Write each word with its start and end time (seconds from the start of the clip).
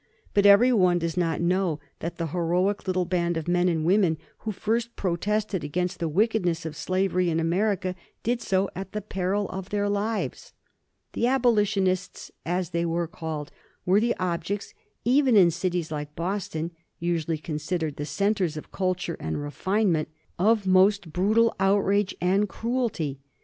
But 0.33 0.47
every 0.47 0.73
one 0.73 0.97
does 0.97 1.15
not 1.15 1.41
know 1.41 1.79
that 1.99 2.17
the 2.17 2.25
heroic 2.33 2.87
little 2.87 3.05
band 3.05 3.37
of 3.37 3.47
men 3.47 3.69
and 3.69 3.85
women 3.85 4.17
who 4.39 4.51
first 4.51 4.95
protested 4.95 5.63
against 5.63 5.99
the 5.99 6.09
wickedness 6.09 6.65
of 6.65 6.75
slavery 6.75 7.29
in 7.29 7.39
America 7.39 7.93
did 8.23 8.41
so 8.41 8.67
at 8.75 8.93
the 8.93 9.01
peril 9.03 9.47
of 9.49 9.69
their 9.69 9.87
lives. 9.87 10.53
The 11.13 11.27
abolitionists, 11.27 12.31
as 12.47 12.71
they 12.71 12.83
were 12.83 13.05
called, 13.07 13.51
were 13.85 13.99
the 13.99 14.15
objects, 14.17 14.73
even 15.05 15.35
in 15.37 15.51
cities 15.51 15.91
like 15.91 16.15
Boston, 16.15 16.71
usually 16.97 17.37
considered 17.37 17.97
the 17.97 18.05
centres 18.07 18.57
of 18.57 18.71
culture 18.71 19.17
and 19.19 19.39
refinement, 19.39 20.09
of 20.39 20.65
most 20.65 21.13
brutal 21.13 21.55
outrage 21.59 22.15
and 22.19 22.49
cruelty. 22.49 23.19